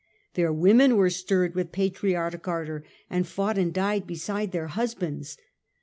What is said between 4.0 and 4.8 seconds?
beside their